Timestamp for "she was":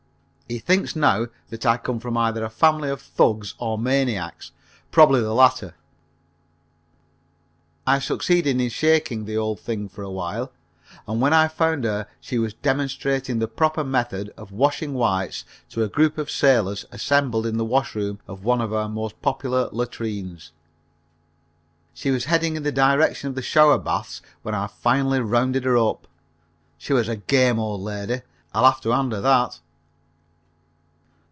12.19-12.53, 21.93-22.25, 26.77-27.07